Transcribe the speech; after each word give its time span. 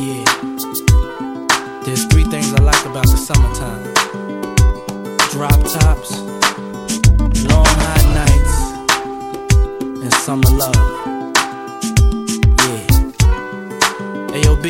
Yeah. 0.00 0.24
There's 1.84 2.06
three 2.06 2.24
things 2.24 2.54
I 2.54 2.60
like 2.62 2.86
about 2.86 3.04
the 3.04 3.18
summertime 3.18 3.92
drop 5.30 5.60
tops, 5.60 6.10
long 7.44 7.66
hot 7.84 8.04
nights, 8.20 8.54
and 10.02 10.12
summer 10.24 10.48
love. 10.56 10.74
Yeah. 12.64 12.86
AOB, 14.40 14.66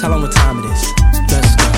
tell 0.00 0.10
them 0.12 0.22
what 0.22 0.32
time 0.32 0.58
it 0.60 0.64
is. 0.72 0.82
Let's 1.30 1.54
go. 1.56 1.68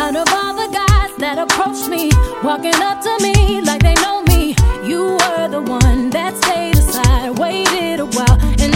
Out 0.00 0.16
of 0.16 0.28
all 0.32 0.54
the 0.54 0.72
guys 0.72 1.14
that 1.18 1.36
approached 1.36 1.86
me, 1.90 2.10
walking 2.42 2.76
up 2.76 3.02
to 3.02 3.18
me 3.22 3.60
like 3.60 3.82
they 3.82 3.94
know 4.00 4.22
me, 4.22 4.56
you 4.88 5.18
were 5.20 5.48
the 5.48 5.60
one 5.60 6.08
that 6.10 6.34
stayed 6.42 6.78
aside, 6.78 7.38
waited 7.38 8.00
a 8.00 8.06
while, 8.06 8.40
and 8.40 8.71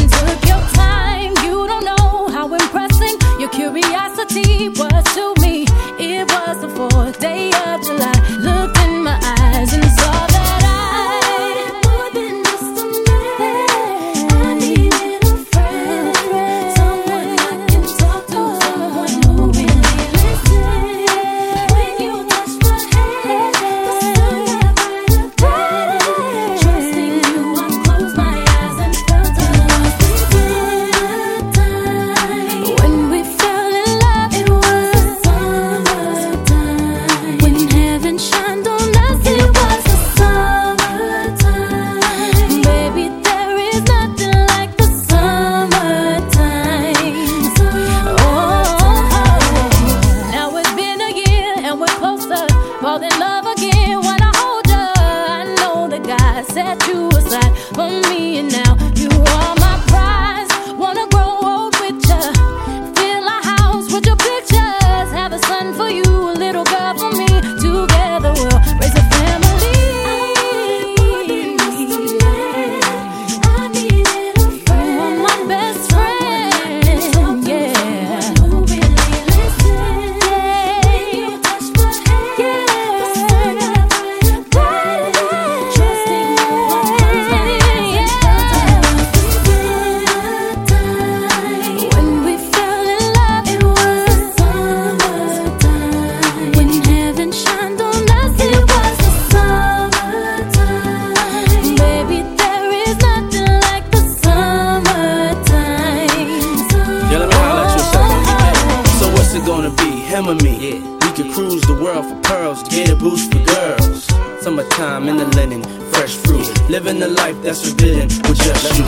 it 109.36 109.44
gonna 109.44 109.70
be? 109.70 109.90
Him 109.90 110.28
or 110.28 110.34
me? 110.36 110.54
Yeah. 110.56 110.80
We 111.04 111.12
could 111.12 111.32
cruise 111.32 111.62
the 111.62 111.74
world 111.74 112.06
for 112.06 112.20
pearls, 112.22 112.62
get 112.68 112.90
a 112.90 112.96
boost 112.96 113.32
for 113.32 113.42
girls. 113.44 114.04
Summertime 114.42 115.08
in 115.08 115.16
the 115.16 115.26
linen, 115.36 115.62
fresh 115.92 116.14
fruit. 116.14 116.46
Living 116.70 116.98
the 116.98 117.08
life 117.08 117.36
that's 117.42 117.68
forbidden 117.68 118.08
with 118.28 118.38
just 118.38 118.78
you. 118.78 118.84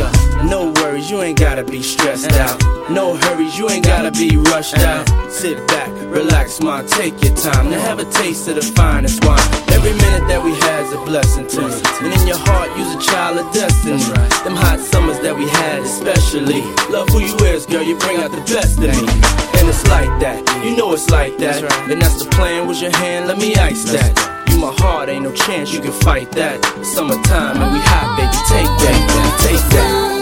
No 0.48 0.72
worries, 0.76 1.10
you 1.10 1.20
ain't 1.22 1.38
gotta 1.38 1.64
be 1.64 1.82
stressed 1.82 2.32
out. 2.32 2.59
No 2.91 3.16
hurries, 3.16 3.59
you 3.59 3.69
ain't 3.69 3.84
gotta 3.84 4.10
be 4.10 4.36
rushed 4.36 4.78
out. 4.78 5.04
Sit 5.31 5.66
back, 5.69 5.91
relax, 6.06 6.60
ma, 6.60 6.82
take 6.82 7.22
your 7.22 7.34
time 7.34 7.70
to 7.70 7.78
have 7.78 7.98
a 7.98 8.04
taste 8.10 8.48
of 8.48 8.54
the 8.54 8.62
finest 8.62 9.25
wine. 9.25 9.48
Every 9.69 9.92
minute 9.92 10.28
that 10.28 10.42
we 10.42 10.53
had's 10.53 10.92
a 10.92 10.98
blessing 11.04 11.47
to 11.48 11.60
me. 11.69 11.75
And 12.03 12.20
in 12.20 12.26
your 12.26 12.38
heart, 12.38 12.70
you's 12.78 12.94
a 12.94 13.10
child 13.10 13.38
of 13.38 13.53
destiny. 13.53 13.98
Them 14.44 14.56
hot 14.56 14.78
summers 14.80 15.19
that 15.20 15.36
we 15.36 15.48
had, 15.48 15.82
especially. 15.82 16.62
Love 16.91 17.09
who 17.09 17.20
you 17.20 17.36
is, 17.47 17.66
girl, 17.66 17.82
you 17.82 17.98
bring 17.98 18.19
out 18.22 18.30
the 18.30 18.41
best 18.53 18.78
in 18.78 18.94
me. 19.04 19.57
It's 19.78 19.89
like 19.89 20.11
that, 20.19 20.65
you 20.65 20.77
know 20.77 20.93
it's 20.93 21.09
like 21.09 21.37
that. 21.39 21.62
And 21.89 22.03
that's 22.03 22.25
the 22.25 22.28
plan, 22.31 22.66
was 22.66 22.83
your 22.83 22.91
hand, 22.97 23.28
let 23.28 23.39
me 23.39 23.55
ice 23.55 23.84
that. 23.93 24.11
You 24.50 24.59
my 24.59 24.75
heart, 24.77 25.09
ain't 25.09 25.22
no 25.22 25.33
chance 25.33 25.72
you 25.72 25.81
can 25.81 25.93
fight 25.93 26.33
that. 26.33 26.59
Summertime 26.83 27.62
and 27.62 27.72
we 27.72 27.78
hot, 27.78 28.19
baby, 28.19 28.34
take 28.50 28.66
that, 28.66 29.39
take 29.47 29.71
that. 29.77 30.17